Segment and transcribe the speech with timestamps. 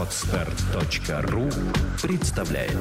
[0.00, 1.50] Отстар.ру
[2.00, 2.72] представляет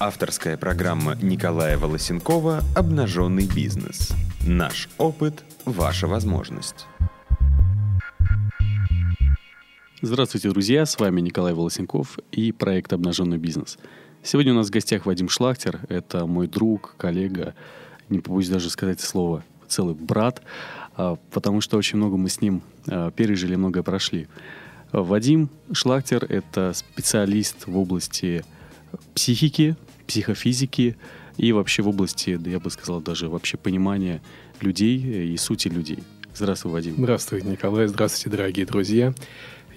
[0.00, 4.12] Авторская программа Николая Волосенкова «Обнаженный бизнес».
[4.44, 6.88] Наш опыт– ваша возможность.
[10.02, 10.84] Здравствуйте, друзья!
[10.84, 13.78] С вами Николай Волосенков и проект «Обнаженный бизнес».
[14.24, 15.78] Сегодня у нас в гостях Вадим Шлахтер.
[15.88, 17.54] Это мой друг, коллега,
[18.08, 20.42] не побоюсь даже сказать слово, целый брат,
[21.30, 24.28] потому что очень много мы с ним а, пережили, многое прошли.
[24.92, 28.44] Вадим Шлахтер– это специалист в области
[29.14, 30.96] психики, психофизики
[31.36, 34.20] и вообще в области, да я бы сказал, даже вообще понимания
[34.60, 36.00] людей и сути людей.
[36.34, 36.94] Здравствуй, Вадим.
[36.98, 37.86] Здравствуйте, Николай.
[37.86, 39.14] Здравствуйте, дорогие друзья.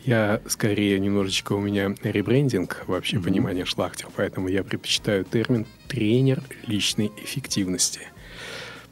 [0.05, 3.23] Я скорее немножечко у меня ребрендинг вообще mm-hmm.
[3.23, 8.01] понимания шлахтер, поэтому я предпочитаю термин тренер личной эффективности.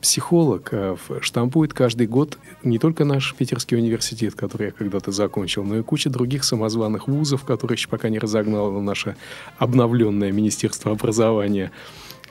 [0.02, 5.78] Психолог э, штампует каждый год не только наш Питерский университет, который я когда-то закончил, но
[5.78, 9.16] и куча других самозваных вузов, которые еще пока не разогнало наше
[9.60, 11.72] обновленное Министерство образования.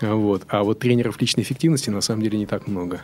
[0.01, 0.43] Вот.
[0.49, 3.03] А вот тренеров личной эффективности на самом деле не так много.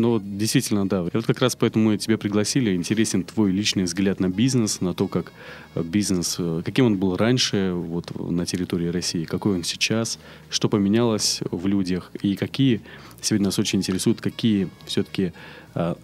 [0.00, 1.00] Ну, действительно, да.
[1.00, 2.74] И вот как раз поэтому мы тебя пригласили.
[2.74, 5.30] Интересен твой личный взгляд на бизнес, на то, как
[5.74, 10.70] э, бизнес, э, каким он был раньше вот, на территории России, какой он сейчас, что
[10.70, 12.80] поменялось в людях и какие,
[13.20, 15.34] сегодня нас очень интересуют, какие все-таки
[15.74, 15.98] а,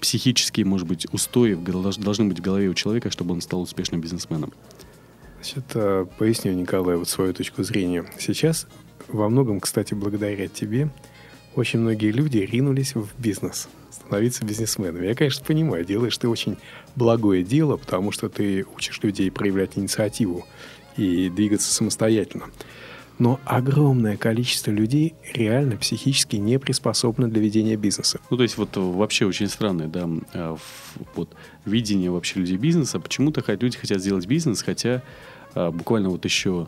[0.00, 4.54] психические, может быть, устои должны быть в голове у человека, чтобы он стал успешным бизнесменом.
[5.42, 8.06] Значит, поясню, Николай, вот свою точку зрения.
[8.18, 8.66] Сейчас
[9.08, 10.88] во многом, кстати, благодаря тебе,
[11.56, 15.06] очень многие люди ринулись в бизнес, становиться бизнесменами.
[15.06, 16.56] Я, конечно, понимаю, делаешь ты очень
[16.96, 20.46] благое дело, потому что ты учишь людей проявлять инициативу
[20.96, 22.46] и двигаться самостоятельно.
[23.18, 28.18] Но огромное количество людей реально психически не приспособлены для ведения бизнеса.
[28.28, 30.56] Ну, то есть вот вообще очень странное, да, а,
[31.14, 31.30] вот
[31.64, 32.98] видение вообще людей бизнеса.
[32.98, 35.02] Почему-то люди хотят сделать бизнес, хотя
[35.54, 36.66] а, буквально вот еще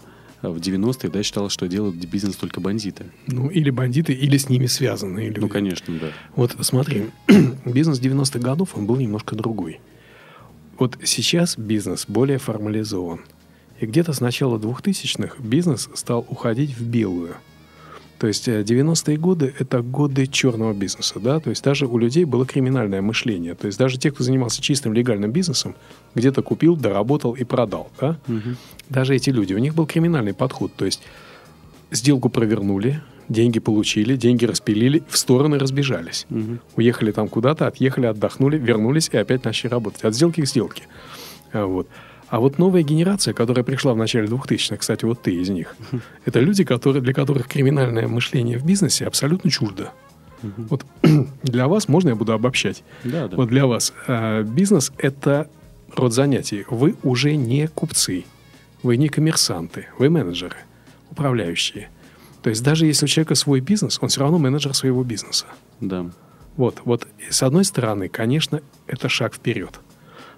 [0.51, 3.07] в 90-е, да, считал, что делают бизнес только бандиты.
[3.27, 5.41] Ну, или бандиты, или с ними связанные люди.
[5.41, 6.09] Ну, конечно, да.
[6.35, 7.07] Вот смотри,
[7.65, 9.81] бизнес 90-х годов, он был немножко другой.
[10.79, 13.21] Вот сейчас бизнес более формализован.
[13.81, 17.37] И где-то с начала 2000-х бизнес стал уходить в белую–
[18.19, 22.25] то есть 90-е э, годы– это годы черного бизнеса, да, то есть даже у людей
[22.25, 23.55] было криминальное мышление.
[23.55, 25.75] То есть даже те, кто занимался чистым легальным бизнесом,
[26.15, 28.19] где-то купил, доработал и продал, да.
[28.29, 28.57] Угу.
[28.89, 30.73] Даже эти люди, у них был криминальный подход.
[30.75, 31.03] То есть
[31.91, 36.27] сделку провернули, деньги получили, деньги распилили, в стороны разбежались.
[36.31, 36.59] Угу.
[36.77, 40.05] Уехали там куда-то, отъехали, отдохнули, вернулись и опять начали работать.
[40.05, 40.85] От сделки к сделке.
[41.53, 41.87] А вот.
[42.29, 45.77] А вот новая генерация, которая пришла в начале 2000-х, кстати, вот ты из них,
[46.25, 49.93] это люди, которые, для которых криминальное мышление в бизнесе абсолютно чуждо.
[50.43, 50.85] Вот
[51.43, 52.83] для вас, можно я буду обобщать?
[53.05, 53.37] Да, да.
[53.37, 55.49] Вот для вас э, бизнес– это
[55.95, 56.65] род занятий.
[56.69, 58.25] Вы уже не купцы,
[58.83, 60.57] вы не коммерсанты, вы менеджеры,
[61.11, 61.91] управляющие.
[62.43, 65.47] То есть даже если у человека свой бизнес, он все равно менеджер своего бизнеса.
[65.81, 66.07] Да.
[66.57, 69.79] Вот, вот с одной стороны, конечно, это шаг вперед.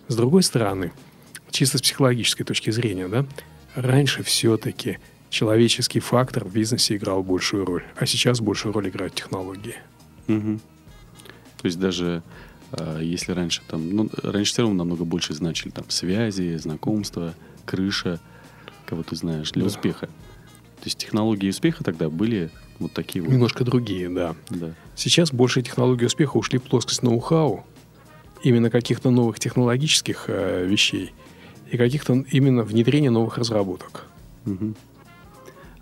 [0.09, 0.93] С другой стороны–
[1.50, 3.26] чисто с психологической точки зрения, да,
[3.75, 4.98] раньше все-таки
[5.31, 9.76] человеческий фактор в бизнесе играл большую роль, а сейчас большую роль играют технологии.
[10.26, 10.58] Угу.
[11.58, 12.22] То есть даже
[12.72, 18.20] э, если раньше там, ну, раньше все равно намного больше значили там связи, знакомства, крыша,
[18.87, 19.69] кого ты знаешь, для да.
[19.69, 20.06] успеха.
[20.06, 23.32] То есть технологии успеха тогда были вот такие вот.
[23.32, 24.37] Немножко другие, да.
[24.48, 24.75] да.
[24.94, 27.64] Сейчас больше технологии успеха ушли в плоскость ноу-хау,
[28.42, 31.12] именно каких-то новых технологических э, вещей–
[31.70, 34.06] и каких-то именно внедрения новых разработок.
[34.46, 34.74] Угу.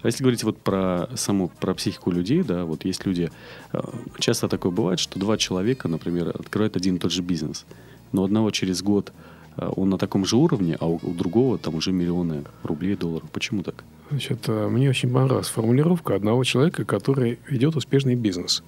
[0.02, 3.30] А если говорить вот про саму про психику людей, да, вот есть люди,
[3.72, 3.80] э,
[4.19, 7.64] часто такое бывает, что два человека, например, открывают один и тот же бизнес,
[8.12, 9.12] но одного через год
[9.56, 13.28] э, он на таком же уровне, а у, у другого там уже миллионы рублей, долларов.
[13.32, 13.84] Почему так?
[14.10, 18.62] Значит, э, мне очень понравилась формулировка одного человека, который ведет успешный бизнес.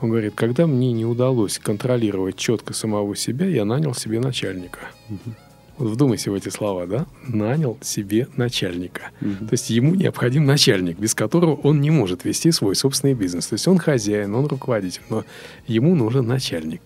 [0.00, 4.78] Он говорит, когда мне не удалось контролировать четко самого себя, я нанял себе начальника.
[5.08, 5.34] Угу.
[5.80, 7.06] Вдумайся в эти слова, да?
[7.26, 9.10] Нанял себе начальника.
[9.20, 9.46] Угу.
[9.46, 13.46] То есть ему необходим начальник, без которого он не может вести свой собственный бизнес.
[13.46, 15.24] То есть он хозяин, он руководитель, но
[15.66, 16.82] ему нужен начальник.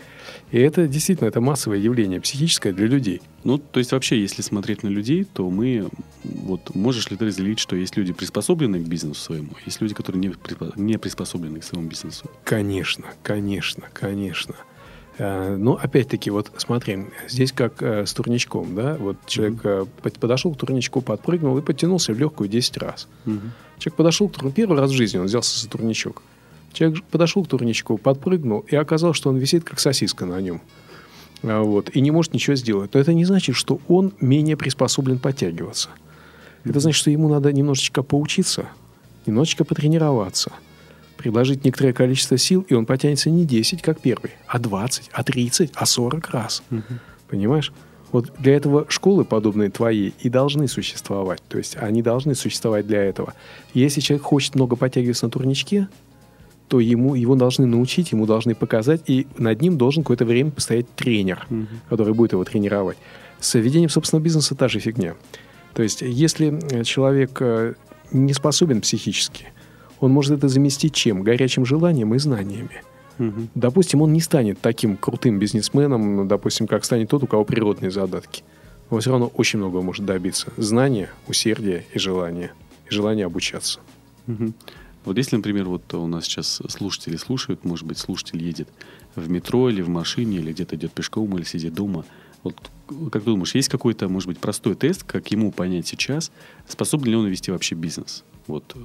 [0.52, 3.20] И это действительно это массовое явление психическое для людей.
[3.43, 5.88] Ну, то есть вообще, если смотреть на людей, то мы,
[6.23, 10.20] вот можешь ли ты разделить, что есть люди, приспособленные к бизнесу своему, есть люди, которые
[10.20, 10.35] не,
[10.76, 12.31] не приспособлены к своему бизнесу?
[12.44, 14.55] Конечно, конечно, конечно.
[15.19, 20.19] Э, ну, опять-таки, вот смотри, здесь как э, с турничком, да, вот человек mm-hmm.
[20.19, 23.09] подошел к турничку, подпрыгнул и подтянулся в легкую 10 раз.
[23.27, 23.51] Mm-hmm.
[23.79, 26.23] Человек подошел к турничку, первый раз в жизни он взялся за турничок.
[26.73, 30.61] Человек подошел к турничку, подпрыгнул, и оказалось, что он висит, как сосиска на нем.
[31.45, 32.95] А, вот, и не может ничего сделать.
[32.95, 35.91] Но это не значит, что он менее приспособлен подтягиваться.
[36.65, 38.67] Это значит, что ему надо немножечко поучиться,
[39.27, 40.53] немножечко потренироваться,
[41.25, 45.73] приложить некоторое количество сил, и он потянется не 10, как первый, а 20, а 30,
[45.75, 46.62] а 40 раз.
[46.71, 46.82] Угу.
[47.31, 47.73] Понимаешь?
[48.12, 51.41] Вот для этого школы, подобные твоей, и должны существовать.
[51.49, 53.32] То есть они должны существовать для этого.
[53.73, 55.88] Если человек хочет много подтягиваться на турничке,
[56.69, 60.94] то ему, его должны научить, ему должны показать, и над ним должен какое-то время постоять
[60.94, 61.67] тренер, mm-hmm.
[61.88, 62.99] который будет его тренировать.
[63.41, 65.15] С ведением собственного бизнеса та же фигня.
[65.73, 67.75] То есть, если человек э,
[68.12, 69.54] не способен психически,
[70.05, 71.23] он может это заместить чем?
[71.23, 72.83] Горячим желанием и знаниями.
[73.19, 73.49] Угу.
[73.55, 78.43] Допустим, он не станет таким крутым бизнесменом, допустим, как станет тот, у кого природные задатки.
[78.91, 80.53] Но все равно очень много может добиться.
[80.56, 82.53] Знания, усердие и желание.
[82.91, 83.81] И желание обучаться.
[84.27, 84.53] Угу.
[85.06, 88.69] Вот если, например, вот у нас сейчас слушатели слушают, может быть, слушатель едет
[89.15, 92.05] в метро или в машине, или где-то идет пешком, или сидит дома.
[92.43, 92.56] Вот
[93.11, 96.31] как ты думаешь, есть какой-то, может быть, простой тест, как ему понять сейчас,
[96.69, 98.23] способен ли он вести вообще бизнес?
[98.47, 98.77] Вот.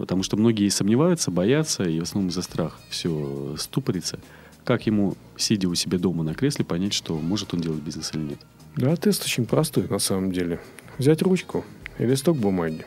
[0.00, 4.18] Потому что многие сомневаются, боятся, и в основном из-за страха все ступорится.
[4.64, 8.22] Как ему, сидя у себя дома на кресле, понять, что может он делать бизнес или
[8.22, 8.38] нет?
[8.76, 10.58] Да, тест очень простой на самом деле.
[10.96, 11.66] Взять ручку
[11.98, 12.86] и листок бумаги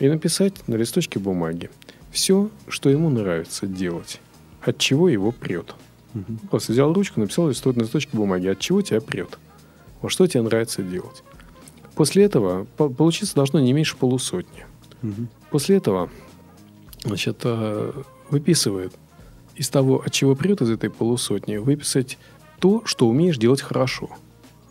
[0.00, 1.70] и написать на листочке бумаги
[2.10, 4.20] все, что ему нравится делать,
[4.62, 5.76] от чего его прет.
[6.16, 6.48] Угу.
[6.50, 9.38] Просто взял ручку, написал листок на листочке бумаги, от чего тебя прет.
[10.00, 11.22] Вот что тебе нравится делать.
[11.94, 14.66] После этого получиться должно не меньше полусотни.
[15.04, 15.28] Угу.
[15.50, 16.10] После этого
[17.04, 17.92] значит, э,
[18.30, 18.92] выписывает
[19.54, 22.18] из того, от чего прет из этой полусотни, выписать
[22.58, 24.10] то, что умеешь делать хорошо.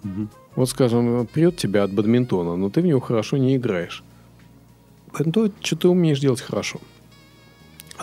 [0.03, 0.27] Угу.
[0.55, 4.03] Вот, скажем, прет тебя от бадминтона, но ты в него хорошо не играешь.
[5.33, 6.79] То, что ты умеешь делать хорошо–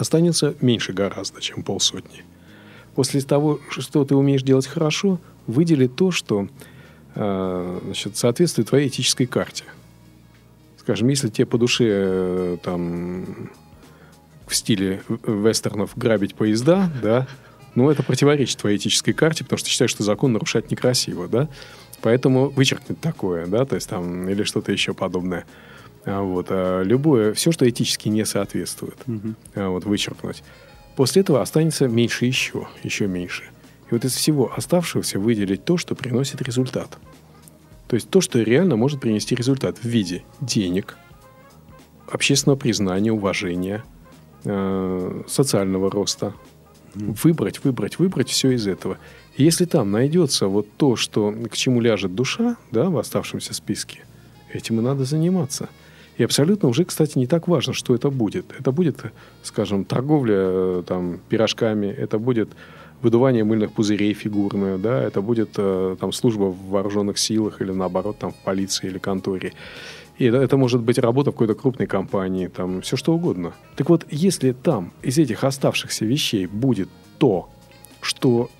[0.00, 2.24] останется меньше гораздо, чем полсотни.
[2.94, 6.48] После того, что ты умеешь делать хорошо, выдели то, что
[7.14, 9.64] э, значит, соответствует твоей этической карте.
[10.78, 13.50] Скажем, если тебе по душе э, там
[14.50, 17.26] в стиле вестернов грабить поезда, да,
[17.74, 21.48] ну, это противоречит твоей этической карте, потому что ты считаешь, что закон нарушать некрасиво, да,
[22.00, 25.44] поэтому вычеркнуть такое, да, то есть там, или что-то еще подобное–
[26.08, 29.34] а вот, а любое, все, что этически не соответствует, угу.
[29.54, 30.42] а вот, вычеркнуть.
[30.96, 33.44] После этого останется меньше еще, еще меньше.
[33.90, 36.98] И вот из всего оставшегося выделить то, что приносит результат.
[37.88, 40.96] То есть то, что реально может принести результат в виде денег,
[42.10, 43.84] общественного признания, уважения,
[44.44, 46.34] э, социального роста.
[46.94, 48.98] Выбрать, выбрать, выбрать все из этого.
[49.36, 54.04] Если там найдется вот то, что, к чему ляжет душа да, в оставшемся списке,
[54.52, 55.68] этим и надо заниматься.
[56.16, 58.46] И абсолютно уже, кстати, не так важно, что это будет.
[58.58, 59.00] Это будет,
[59.42, 62.48] скажем, торговля э, там, пирожками, это будет
[63.02, 68.18] выдувание мыльных пузырей фигурное, да, это будет э, там служба в вооруженных силах или наоборот
[68.18, 69.52] там в полиции или конторе.
[70.18, 73.52] И это, это может быть работа в какой-то крупной компании, там все что угодно.
[73.76, 77.48] Так вот, если там из этих оставшихся вещей будет то,
[78.00, 78.50] что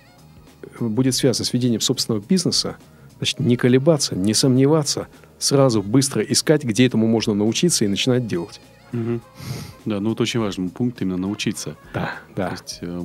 [0.79, 2.77] будет связано с ведением собственного бизнеса,
[3.17, 5.09] значит, не колебаться, не сомневаться–
[5.39, 8.61] сразу быстро искать, где этому можно научиться и начинать делать.
[8.93, 9.21] Угу.
[9.85, 11.77] Да, ну это очень важный пункт именно научиться.
[11.93, 12.49] Да, да.
[12.49, 13.03] То есть, э,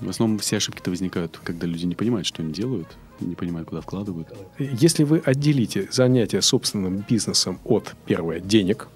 [0.00, 3.80] в основном все ошибки-то возникают, когда люди не понимают, что они делают, не понимают, куда
[3.80, 4.28] вкладывают.
[4.58, 8.88] Если вы отделите занятие собственным бизнесом от, первое, денег,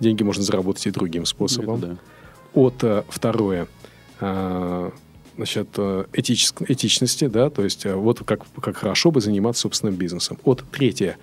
[0.00, 1.96] деньги можно заработать и другим способом, это да.
[2.54, 3.68] от, э, второе,
[4.20, 4.90] э,
[5.36, 9.94] значит, э, этичес, этичности, да, то есть э, вот как, как хорошо бы заниматься собственным
[9.94, 10.38] бизнесом.
[10.44, 11.16] От, третье,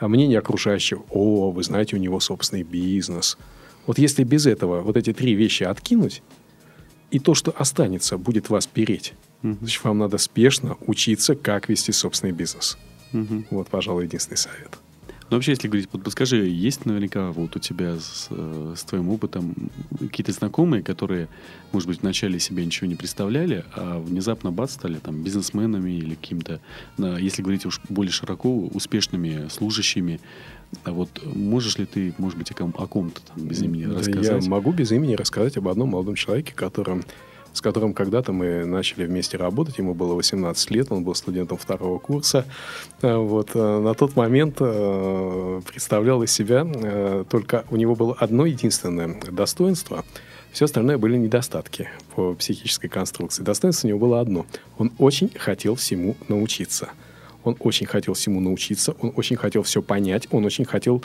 [0.00, 3.38] мнение окружающих, о, вы знаете, у него собственный бизнес.
[3.86, 6.22] Вот если без этого вот эти три вещи откинуть,
[7.10, 9.56] и то, что останется, будет вас переть, угу.
[9.60, 12.78] значит, вам надо спешно учиться, как вести собственный бизнес.
[13.12, 13.44] Угу.
[13.50, 14.78] Вот, пожалуй, единственный совет.
[15.30, 19.08] Но вообще, если говорить, вот подскажи, есть наверняка вот у тебя с, э, с твоим
[19.08, 21.28] опытом какие-то знакомые, которые,
[21.72, 26.60] может быть, вначале себе ничего не представляли, а внезапно бац стали там бизнесменами или каким-то,
[26.98, 30.20] если говорить уж более широко, успешными служащими.
[30.84, 33.98] А вот можешь ли ты, может быть, о, ком- о ком-то там без имени да
[33.98, 34.44] рассказать?
[34.44, 37.02] Я могу без имени рассказать об одном молодом человеке, которым
[37.54, 39.78] с которым когда-то мы начали вместе работать.
[39.78, 42.44] Ему было 18 лет, он был студентом второго курса.
[43.00, 43.52] Э, вот.
[43.54, 46.66] Э, на тот момент э, представлял из себя,
[47.30, 50.04] только у него было одно единственное достоинство–
[50.52, 53.42] все остальное были недостатки по психической конструкции.
[53.42, 54.46] Достоинство у него было одно.
[54.78, 56.90] Он очень хотел всему научиться.
[57.42, 61.02] Он очень хотел всему научиться, он очень хотел все понять, он очень хотел...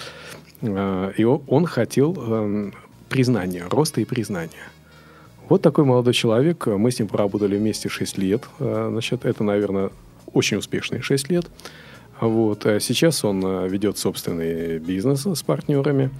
[0.61, 2.71] и он хотел
[3.09, 4.69] признания, роста и признания.
[5.49, 8.43] Вот такой молодой человек, мы с ним поработали вместе 6 лет.
[8.59, 9.89] Э, значит, это, наверное,
[10.31, 11.47] очень успешные 6 лет.
[12.21, 12.67] Вот.
[12.67, 16.11] А сейчас он э, ведет собственный бизнес с партнерами.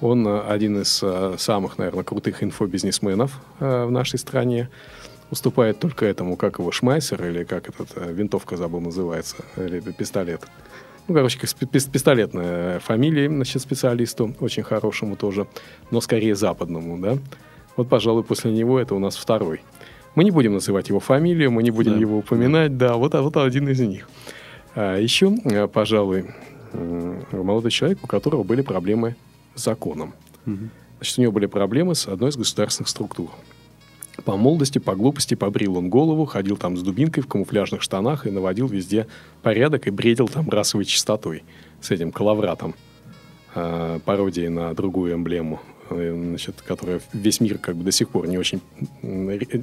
[0.00, 1.04] Он э, один из
[1.38, 4.70] самых, наверное, крутых инфобизнесменов в нашей стране.
[5.30, 10.40] Уступает только этому, как его Шмайсер, или как этот, винтовка забыл называется, или пистолет.
[11.06, 15.46] Ну, короче, пистолетная фамилия, значит, специалисту, очень хорошему тоже,
[15.90, 17.18] но скорее западному, да.
[17.80, 19.62] Вот, пожалуй, после него это у нас второй.
[20.14, 21.98] Мы не будем называть его фамилию, мы не будем да.
[21.98, 24.06] его упоминать, да, вот, вот один из них.
[24.74, 26.26] А еще, э, пожалуй,
[27.32, 29.16] молодой человек, у которого были проблемы
[29.54, 30.12] с законом.
[30.46, 30.58] Угу.
[30.98, 33.30] Значит, у него были проблемы с одной из государственных структур.
[34.26, 38.30] По молодости, по глупости побрил он голову, ходил там с дубинкой в камуфляжных штанах и
[38.30, 39.06] наводил везде
[39.40, 41.44] порядок и бредил там расовой чистотой
[41.80, 42.74] с этим коловратом,
[43.54, 48.28] э, пародией на другую эмблему Э, значит, которая весь мир как бы до сих пор
[48.28, 48.60] не очень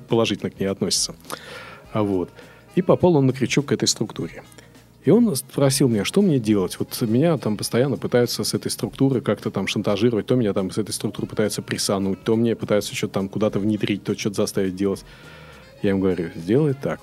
[0.08, 1.16] положительно к ней относится.
[1.94, 2.30] А вот.
[2.76, 4.44] И попал он на крючок к этой структуре.
[5.04, 6.78] И он спросил меня, что мне делать.
[6.80, 10.78] Вот меня там постоянно пытаются с этой структуры как-то там шантажировать, то меня там с
[10.78, 15.06] этой структуры пытаются присануть, то мне пытаются что-то там куда-то внедрить, то что-то заставить делать.
[15.82, 17.00] Я ему говорю, сделай так.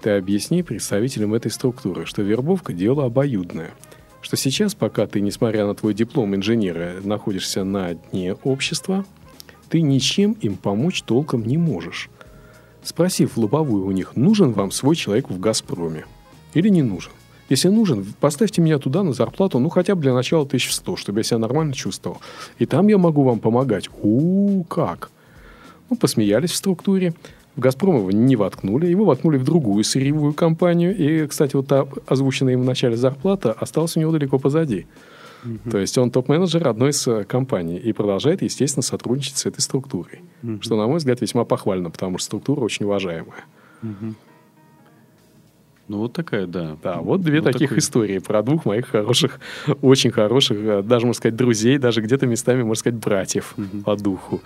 [0.00, 3.72] Ты объясни представителям этой структуры, что вербовка– дело обоюдное–
[4.22, 9.04] что сейчас, пока ты, несмотря на твой диплом инженера, находишься на дне общества,
[9.68, 12.08] ты ничем им помочь толком не можешь.
[12.82, 16.06] Спросив лобовую у них, нужен вам свой человек в «Газпроме»
[16.54, 17.12] или не нужен.
[17.48, 21.24] Если нужен, поставьте меня туда на зарплату, ну, хотя бы для начала 1100, чтобы я
[21.24, 22.18] себя нормально чувствовал.
[22.58, 23.90] И там я могу вам помогать.
[24.02, 25.10] У, как?
[25.90, 27.12] Ну, посмеялись в структуре.
[27.56, 30.96] В «Газпром» его не воткнули, его воткнули в другую сырьевую компанию.
[30.96, 34.86] И, кстати, вот та озвученная им в начале зарплата осталась у него далеко позади.
[35.44, 35.70] Угу.
[35.70, 40.20] То есть он топ-менеджер одной из э, компаний и продолжает, естественно, сотрудничать с этой структурой.
[40.42, 40.62] Угу.
[40.62, 43.44] Что, на мой взгляд, весьма похвально, потому что структура очень уважаемая.
[43.82, 44.14] Угу.
[45.88, 46.78] Ну, вот такая, да.
[46.82, 47.80] Да, вот две вот таких такой...
[47.80, 49.40] истории про двух моих хороших,
[49.82, 53.82] очень хороших, э, даже, можно сказать, друзей, даже где-то местами, можно сказать, братьев угу.
[53.84, 54.40] по духу.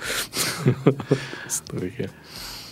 [1.46, 2.10] История.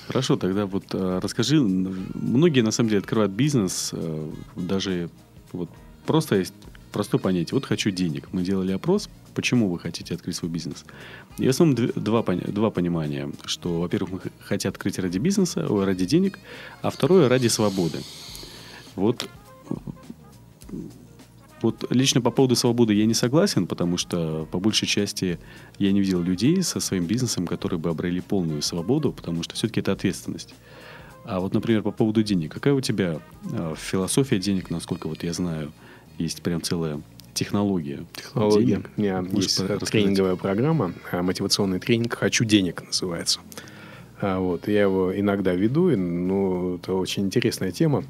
[0.06, 5.08] Хорошо, тогда вот э, расскажи, многие на самом деле открывают бизнес, э, даже
[5.52, 5.70] вот
[6.04, 6.52] просто есть
[6.92, 7.54] простое понятие.
[7.54, 8.28] Вот хочу денег.
[8.32, 10.84] Мы делали опрос, почему вы хотите открыть свой бизнес.
[11.38, 16.38] И в основном два, два понимания, что, во-первых, мы хотим открыть ради бизнеса, ради денег,
[16.82, 17.99] а второе ради свободы.
[18.94, 19.28] Вот
[21.64, 25.38] вот лично по поводу свободы я не согласен, потому что по большей части
[25.78, 29.80] я не видел людей со своим бизнесом, которые бы обрели полную свободу, потому что все-таки
[29.80, 30.54] это ответственность.
[31.25, 32.52] А вот, например, по поводу денег.
[32.52, 33.18] Какая у тебя
[33.50, 35.73] э, философия денег, насколько вот я знаю,
[36.18, 37.00] есть прям целая
[37.33, 38.04] технология.
[38.12, 38.66] Технология.
[38.66, 38.90] Денег.
[38.97, 39.88] У меня есть рассказать?
[39.88, 43.40] тренинговая программа, а, мотивационный тренинг «Хочу денег» называется.
[44.21, 48.04] А, вот, я его иногда веду, и, ну, это очень интересная тема.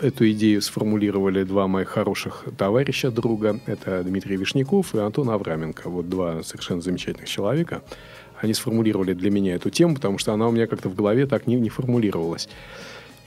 [0.00, 3.60] Эту идею сформулировали два моих хороших товарища, друга.
[3.66, 5.90] Это Дмитрий Вишняков и Антон Авраменко.
[5.90, 7.82] Вот два совершенно замечательных человека.
[8.40, 11.46] Они сформулировали для меня эту тему, потому что она у меня как-то в голове так
[11.46, 12.48] не, не формулировалась.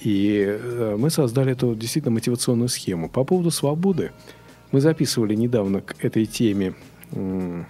[0.01, 3.07] И э, мы создали эту действительно мотивационную схему.
[3.07, 4.11] По поводу свободы.
[4.71, 6.73] Мы записывали недавно к этой теме
[7.11, 7.63] э,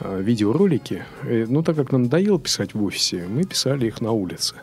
[0.00, 1.04] видеоролики.
[1.24, 4.54] Э, ну, так как нам надоело писать в офисе, мы писали их на улице.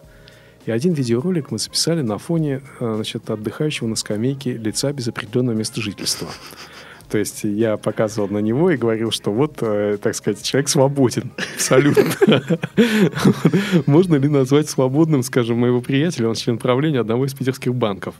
[0.65, 5.55] И один видеоролик мы записали на фоне э, значит, отдыхающего на скамейке лица без определенного
[5.55, 6.29] места жительства.
[7.09, 11.31] То есть я показывал на него и говорил, что вот, э, так сказать, человек свободен.
[11.55, 12.05] Абсолютно.
[13.85, 18.15] Можно ли назвать свободным, скажем, моего приятеля, он член правления одного из питерских банков.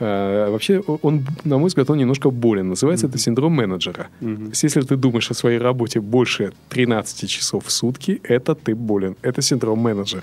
[0.00, 2.68] А, вообще, он, на мой взгляд, он немножко болен.
[2.68, 3.10] Называется mm-hmm.
[3.10, 4.08] это синдром менеджера.
[4.20, 4.44] Mm-hmm.
[4.44, 8.74] То есть, если ты думаешь о своей работе больше 13 часов в сутки, это ты
[8.74, 9.16] болен.
[9.22, 10.22] Это синдром менеджера.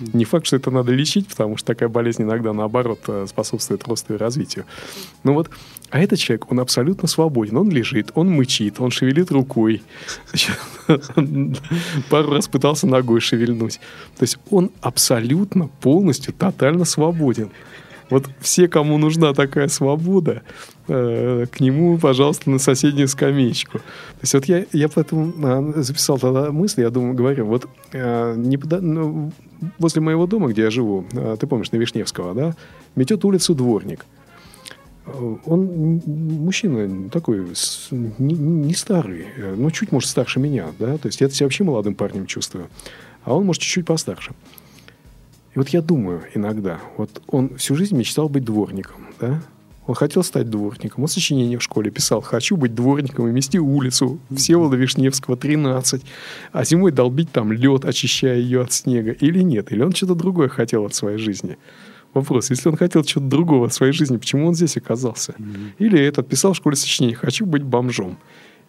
[0.00, 0.16] Mm-hmm.
[0.16, 4.14] Не факт, что это надо лечить, потому что такая болезнь иногда, наоборот, э, способствует росту
[4.14, 4.64] и развитию.
[5.24, 5.50] Ну вот,
[5.90, 7.56] а этот человек, он абсолютно свободен.
[7.56, 9.82] Он лежит, он мычит, он шевелит рукой.
[12.10, 13.80] Пару раз пытался ногой шевельнуть.
[14.16, 17.50] То есть он абсолютно, полностью, тотально свободен.
[18.10, 20.42] Вот все, кому нужна такая свобода,
[20.88, 23.78] э, к нему, пожалуйста, на соседнюю скамеечку.
[23.78, 28.34] То есть вот я, я поэтому а, записал тогда мысль, я думаю, говорю, вот э,
[28.36, 28.80] не пода...
[28.80, 29.32] ну,
[29.78, 32.56] возле моего дома, где я живу, э, ты помнишь, на Вишневского, да,
[32.96, 34.06] метет улицу дворник.
[35.46, 37.42] Он мужчина такой,
[37.90, 42.26] не, старый, но чуть, может, старше меня, да, то есть я себя вообще молодым парнем
[42.26, 42.68] чувствую,
[43.24, 44.32] а он, может, чуть-чуть постарше.
[45.58, 49.42] И вот я думаю иногда, вот он всю жизнь мечтал быть дворником, да?
[49.88, 51.02] Он хотел стать дворником.
[51.02, 52.20] Он сочинение в школе писал.
[52.20, 56.04] Хочу быть дворником и мести улицу Всеволода Вишневского, 13.
[56.52, 59.10] А зимой долбить там лед, очищая ее от снега.
[59.10, 59.72] Или нет?
[59.72, 61.58] Или он что-то другое хотел от своей жизни?
[62.14, 65.32] Вопрос, если он хотел чего-то другого в своей жизни, почему он здесь оказался?
[65.32, 65.70] Mm-hmm.
[65.78, 68.16] Или этот писал в школе сочинение «Хочу быть бомжом»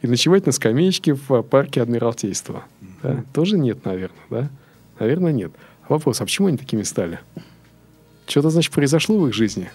[0.01, 2.63] и ночевать на скамеечке в парке Адмиралтейства.
[2.81, 2.87] Mm-hmm.
[3.03, 3.23] Да?
[3.31, 4.49] Тоже нет, наверное, да?
[4.99, 5.51] Наверное, нет.
[5.89, 7.19] Вопрос, а почему они такими стали?
[8.27, 9.69] Что-то, значит, произошло в их жизни?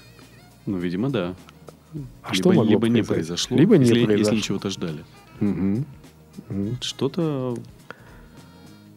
[0.64, 1.34] Ну, видимо, да.
[2.22, 4.34] А либо, что могло Либо не произошло, либо не если, произошло.
[4.34, 5.04] если чего-то ждали.
[5.40, 5.84] Угу.
[6.48, 6.76] Угу.
[6.80, 7.58] Что-то...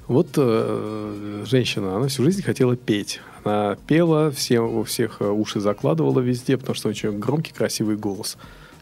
[0.08, 3.20] Вот э, женщина, она всю жизнь хотела петь.
[3.44, 7.98] Она пела, все, у всех э, уши закладывала везде, потому что у нее громкий, красивый
[7.98, 8.38] голос.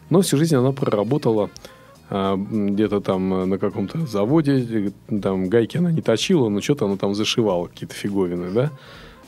[0.08, 1.75] Но всю жизнь она проработала э,
[2.08, 7.66] где-то там на каком-то заводе, там гайки она не точила, но что-то она там зашивала,
[7.66, 8.70] какие-то фиговины, да?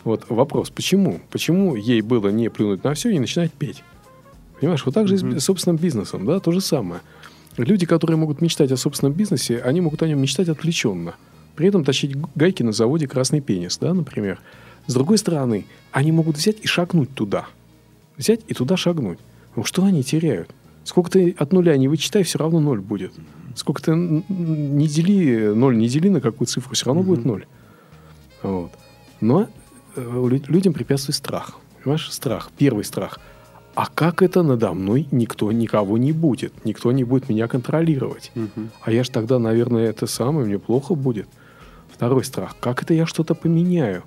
[0.05, 1.21] Вот вопрос, почему?
[1.31, 3.83] Почему ей было не плюнуть на все и начинать петь?
[4.61, 5.37] Понимаешь, вот так же mm-hmm.
[5.37, 7.01] и с собственным бизнесом, да, то же самое.
[7.57, 11.15] Люди, которые могут мечтать о собственном бизнесе, они могут о нем мечтать отвлеченно.
[11.57, 14.41] При этом тащить гайки на заводе «Красный пенис», да, например.
[14.87, 17.47] С другой стороны, они могут взять и шагнуть туда.
[18.17, 19.19] Взять и туда шагнуть.
[19.57, 20.55] Ну, что они теряют?
[20.89, 23.13] Сколько ты от нуля не вычитай, все равно ноль будет.
[23.55, 27.05] Сколько ты не дели, ноль не дели на какую цифру, все равно mm-hmm.
[27.05, 27.47] будет ноль.
[28.43, 28.71] Вот.
[29.21, 29.49] Но
[29.99, 31.59] Э, людям препятствует страх.
[31.83, 32.51] Понимаешь, страх.
[32.57, 33.19] Первый страх.
[33.75, 36.53] А как это надо мной никто никого не будет?
[36.65, 38.33] Никто не будет меня контролировать.
[38.35, 38.69] Угу.
[38.83, 41.29] А я же тогда, наверное, это самое, мне плохо будет.
[41.93, 42.57] Второй страх.
[42.61, 44.03] Как это я что-то поменяю?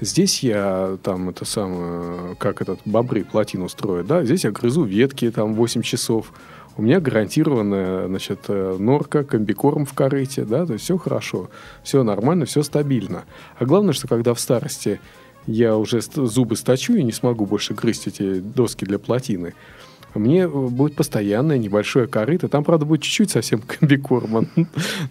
[0.00, 4.24] Здесь я там это самое, как этот бобры плотину строят, да?
[4.24, 6.32] Здесь я грызу ветки там 8 часов
[6.76, 11.48] у меня гарантированная, значит, э, норка, комбикорм в корыте, да, то есть все хорошо,
[11.82, 13.24] все нормально, все стабильно.
[13.58, 15.00] А главное, что когда в старости
[15.46, 19.54] я уже зубы сточу и не смогу больше грызть эти доски для плотины,
[20.18, 22.48] мне э, будет постоянное небольшое корыто.
[22.48, 24.46] Там, правда, будет чуть-чуть совсем комбикорма,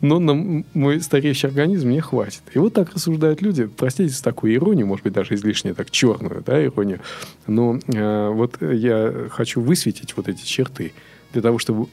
[0.01, 2.41] но на мой стареющий организм мне хватит.
[2.53, 3.65] И вот так рассуждают люди.
[3.65, 7.00] Простите за такую иронию, может быть, даже излишне так черную да, иронию.
[7.47, 10.93] Но э, вот я хочу высветить вот эти черты
[11.34, 11.88] для того, чтобы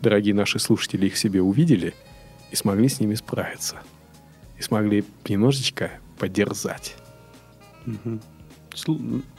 [0.00, 1.94] дорогие наши слушатели их себе увидели
[2.50, 3.76] и смогли с ними справиться.
[4.58, 6.96] И смогли немножечко подерзать.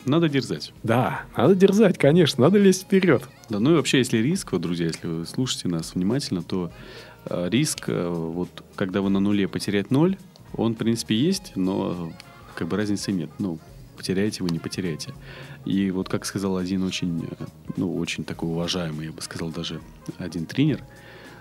[0.05, 0.73] Надо дерзать.
[0.83, 3.23] Да, надо дерзать, конечно, надо лезть вперед.
[3.49, 6.71] Да, ну и вообще, если риск, вот, друзья, если вы слушаете нас внимательно, то
[7.25, 10.17] э, риск, э, вот, когда вы на нуле потерять ноль,
[10.53, 12.11] он, в принципе, есть, но
[12.55, 13.29] как бы разницы нет.
[13.39, 13.59] Ну,
[13.95, 15.13] потеряете вы, не потеряете.
[15.65, 17.27] И вот как сказал один очень,
[17.75, 19.81] ну, очень такой уважаемый, я бы сказал, даже
[20.17, 20.81] один тренер,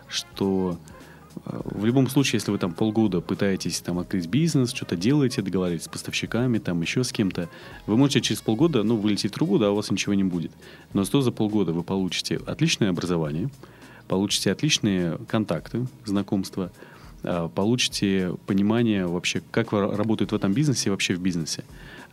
[0.09, 0.96] что э,
[1.45, 5.89] в любом случае, если вы там полгода пытаетесь там открыть бизнес, что-то делаете, договариваетесь с
[5.89, 7.49] поставщиками, там еще с кем-то,
[7.87, 10.51] вы можете через полгода, ну, вылететь в трубу, да, у вас ничего не будет.
[10.93, 13.51] Но что за полгода вы получите отличное образование,
[14.09, 16.73] получите отличные контакты, знакомства,
[17.23, 21.65] э, получите понимание вообще, как работает в этом бизнесе и вообще в бизнесе.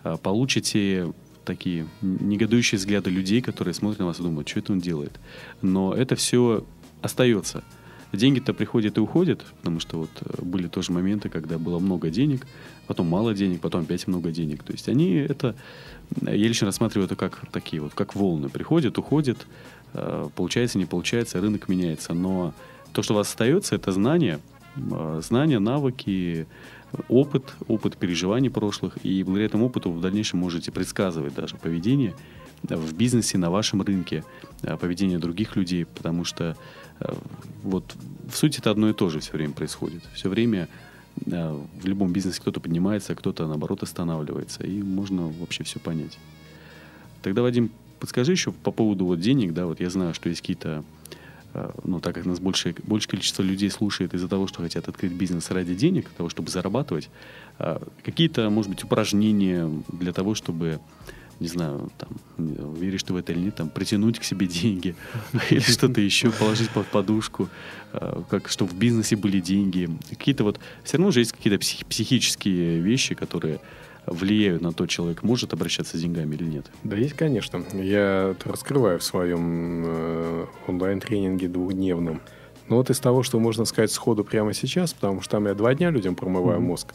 [0.03, 1.13] Э, получите
[1.45, 5.19] такие негодующие взгляды людей, которые смотрят на вас и думают, что это он делает.
[5.61, 6.65] Но это все
[7.01, 7.63] остается.
[8.13, 12.45] Деньги-то приходят и уходят, потому что вот э, были тоже моменты, когда было много денег,
[12.85, 14.63] потом мало денег, потом опять много денег.
[14.63, 15.55] То есть они это,
[16.21, 18.49] я лично рассматриваю это как такие вот, как волны.
[18.49, 19.47] Приходят, уходят,
[19.93, 22.13] э, получается, не получается, рынок меняется.
[22.13, 22.53] Но
[22.93, 24.39] то, что у вас остается, это знания,
[25.21, 26.45] знания, навыки,
[27.09, 32.13] опыт, опыт переживаний прошлых, и благодаря этому опыту в дальнейшем можете предсказывать даже поведение
[32.69, 34.23] в бизнесе, на вашем рынке,
[34.61, 36.55] э, поведение других людей, потому что
[36.99, 37.13] э,
[37.63, 37.95] вот
[38.31, 40.03] в сути это одно и то же все время происходит.
[40.13, 40.69] Все время
[41.25, 46.17] э, в любом бизнесе кто-то поднимается, кто-то наоборот останавливается, и можно вообще все понять.
[47.21, 50.83] Тогда, Вадим, подскажи еще по поводу вот денег, да, вот я знаю, что есть какие-то
[51.83, 55.51] ну, так как нас больше, больше количество людей слушает из-за того, что хотят открыть бизнес
[55.51, 57.11] ради денег, для того, чтобы зарабатывать,
[58.03, 60.79] какие-то, может быть, упражнения для того, чтобы
[61.39, 62.09] не знаю, там,
[62.75, 64.95] веришь ты в это или нет, там, притянуть к себе деньги
[65.49, 67.49] или что-то еще, положить под подушку,
[67.93, 69.89] э, как, чтобы в бизнесе были деньги.
[70.09, 73.59] Какие-то вот, все равно же есть какие-то псих, психические вещи, которые
[74.05, 76.65] влияют на то, человек может обращаться с деньгами или нет?
[76.83, 77.63] Да, есть, конечно.
[77.73, 82.21] Я раскрываю в своем э, онлайн-тренинге двухдневном.
[82.69, 85.73] Но вот из того, что можно сказать сходу прямо сейчас, потому что там я два
[85.73, 86.63] дня людям промываю mm-hmm.
[86.63, 86.93] мозг,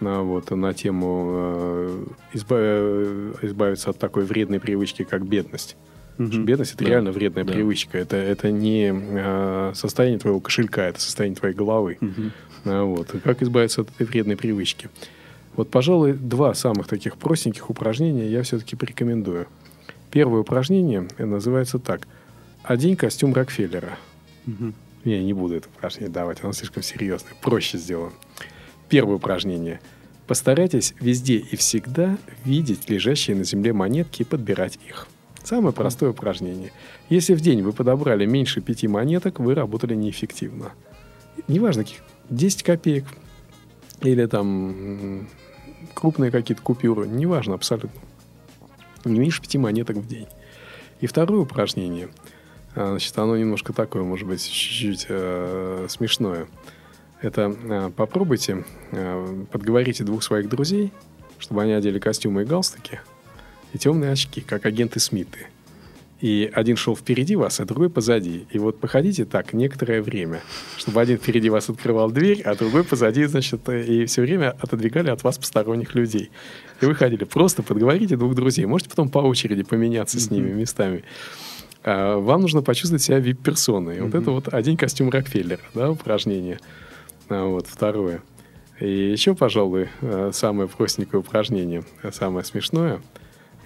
[0.00, 2.04] вот, на тему э,
[2.34, 3.42] избав...
[3.42, 5.76] избавиться от такой вредной привычки, как бедность.
[6.18, 6.44] Mm-hmm.
[6.44, 6.90] Бедность это да.
[6.90, 7.52] реально вредная да.
[7.52, 7.98] привычка.
[7.98, 11.98] Это, это не э, состояние твоего кошелька, это состояние твоей головы.
[12.00, 12.30] Mm-hmm.
[12.66, 13.14] А, вот.
[13.22, 14.88] как избавиться от этой вредной привычки?
[15.54, 19.46] Вот, пожалуй, два самых таких простеньких упражнения я все-таки порекомендую.
[20.10, 22.06] Первое упражнение называется так.
[22.62, 23.98] Одень костюм Рокфеллера.
[24.44, 24.74] Мгм.
[25.04, 27.32] Я не буду это упражнение давать, оно слишком серьезное.
[27.40, 28.12] Проще сделаем.
[28.88, 29.80] Первое упражнение.
[30.26, 35.06] Постарайтесь везде и всегда видеть лежащие на земле монетки и подбирать их.
[35.44, 36.72] Самое простое упражнение.
[37.08, 40.72] Если в день вы подобрали меньше пяти монеток, вы работали неэффективно.
[41.46, 43.04] Неважно, каких 10 копеек
[44.02, 45.28] или там
[45.94, 48.00] крупные какие-то купюры, неважно абсолютно.
[49.04, 50.26] Не меньше пяти монеток в день.
[51.00, 52.08] И второе упражнение.
[52.74, 56.48] а, Значит, оно немножко такое, может быть, чуть-чуть э, смешное.
[57.26, 60.92] Это э, попробуйте, э, подговорите двух своих друзей,
[61.40, 63.00] чтобы они одели костюмы и галстуки,
[63.72, 65.48] и темные очки, как агенты Смиты.
[66.20, 68.46] И один шел впереди вас, а другой позади.
[68.50, 70.40] И вот походите так некоторое время,
[70.76, 75.10] чтобы один впереди вас открывал дверь, а другой позади, значит, э, и все время отодвигали
[75.10, 76.30] от вас посторонних людей.
[76.80, 77.24] И вы ходили.
[77.24, 78.66] Просто подговорите двух друзей.
[78.66, 81.02] Можете потом по очереди поменяться с ними местами.
[81.82, 84.00] А, Вам нужно почувствовать себя вип-персоной.
[84.00, 86.60] Вот это вот один костюм Рокфеллера, да, упражнение.
[87.28, 88.22] А, Вот, второе.
[88.80, 93.00] И еще, пожалуй, э, самое простенькое упражнение, э, самое смешное,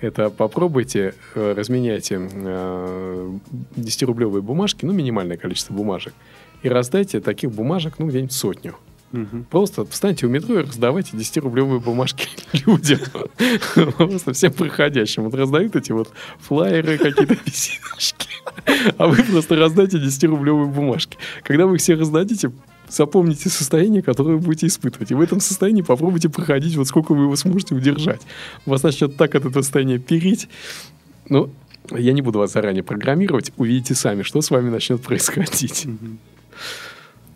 [0.01, 3.39] это попробуйте, э, разменяйте э,
[3.77, 6.15] 10-рублевые бумажки, ну, минимальное количество бумажек,
[6.63, 8.77] и раздайте таких бумажек, ну, где-нибудь сотню.
[9.13, 9.45] Мгм.
[9.51, 12.29] Просто встаньте у метро и раздавайте 10-рублевые бумажки
[12.65, 13.01] людям.
[13.97, 15.25] Просто всем проходящим.
[15.25, 18.29] Вот раздают эти вот флайеры, какие-то виситочки.
[18.99, 21.19] А вы просто раздайте 10-рублевые бумажки.
[21.43, 22.53] Когда вы их все раздадите,
[22.91, 25.11] запомните состояние, которое вы будете испытывать.
[25.11, 28.23] И в этом состоянии попробуйте проходить, вот сколько вы его сможете удержать.
[28.67, 30.49] Вас начнет так от этого состояния переть.
[31.29, 31.51] Ну,
[31.91, 33.53] я не буду вас заранее программировать.
[33.57, 35.87] Увидите сами, что с вами начнет происходить.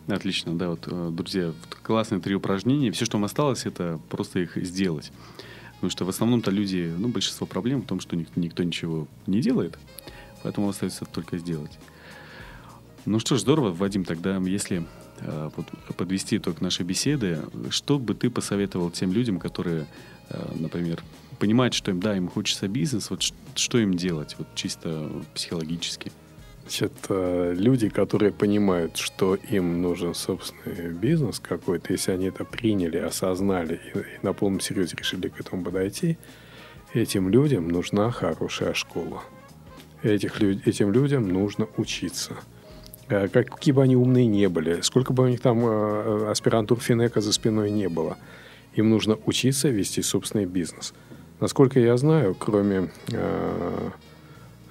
[0.06, 2.92] Отлично, да, вот, э, друзья, классные три упражнения.
[2.92, 5.10] Все, что вам осталось, это просто их сделать.
[5.76, 9.40] Потому что в основном-то люди, ну, большинство проблем в том, что ник- никто ничего не
[9.40, 9.78] делает,
[10.42, 11.78] поэтому остается только сделать.
[13.06, 14.84] Ну что ж, здорово, Вадим, тогда если
[15.96, 19.86] подвести итог нашей беседы, что бы ты посоветовал тем людям, которые,
[20.28, 21.02] э, например,
[21.38, 23.22] понимают, что им, да, им хочется бизнес, вот
[23.54, 26.12] что им делать, вот чисто психологически?
[26.62, 32.96] Значит, э, люди, которые понимают, что им нужен собственный бизнес какой-то, если они это приняли,
[32.96, 36.16] осознали и, на полном серьезе решили к этому подойти,
[36.94, 39.22] этим людям нужна хорошая школа.
[40.02, 42.34] Этих, этим людям нужно учиться.
[43.08, 46.80] Э, как- Какие бы они умные не были, сколько бы у них там э, аспирантур
[46.80, 48.16] Финека за спиной не было,
[48.74, 50.94] им нужно учиться вести собственный бизнес.
[51.40, 53.90] Насколько я знаю, кроме э,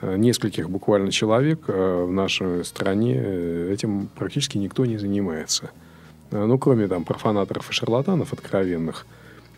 [0.02, 5.70] э, нескольких буквально человек э, в нашей стране э, этим практически никто не занимается.
[6.32, 9.06] Э, Ну, кроме там профанаторов и шарлатанов откровенных,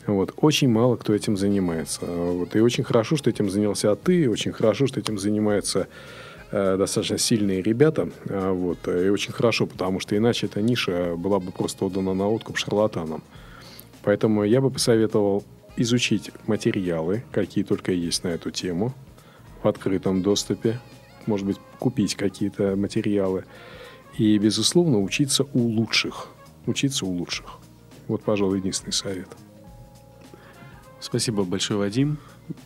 [0.07, 2.01] вот, очень мало кто этим занимается.
[2.01, 5.85] Э, Вот, и очень хорошо, что этим занялся ты, очень хорошо, что этим занимаются э,
[6.51, 8.09] достаточно сильные ребята.
[8.29, 12.29] А, Вот, и очень хорошо, потому что иначе эта ниша была бы просто отдана на
[12.29, 13.23] откуп шарлатанам.
[14.03, 15.43] Поэтому я бы посоветовал
[15.77, 18.93] изучить материалы, какие только есть на эту тему,
[19.63, 20.79] в открытом доступе,
[21.25, 23.45] может быть, купить какие-то материалы.
[24.17, 26.29] И, безусловно, учиться у лучших.
[26.67, 27.57] Учиться у лучших.
[28.07, 29.27] Вот, пожалуй, единственный совет.
[30.99, 32.17] Спасибо большое, Вадим.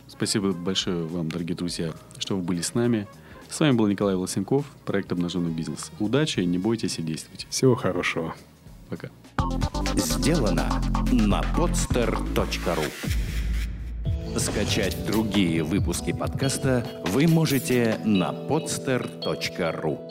[0.06, 3.08] Спасибо большое вам, дорогие друзья, что вы были с нами.
[3.50, 5.90] С вами был Николай Волосенков, проект «Обнаженный бизнес».
[5.98, 7.46] Удачи, не бойтесь и действуйте.
[7.50, 8.34] Всего хорошего.
[8.88, 9.10] Пока.
[9.96, 12.86] Сделано на podster.ru
[14.38, 20.09] Скачать другие выпуски подкаста вы можете на podster.ru